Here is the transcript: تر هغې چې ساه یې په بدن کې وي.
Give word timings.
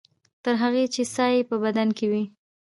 تر 0.43 0.53
هغې 0.63 0.83
چې 0.93 1.01
ساه 1.13 1.31
یې 1.35 1.43
په 1.49 1.55
بدن 1.63 1.87
کې 1.97 2.05
وي. 2.11 2.23